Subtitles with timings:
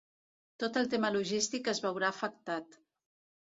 [0.63, 2.83] Tot el tema logístic es veurà afectat.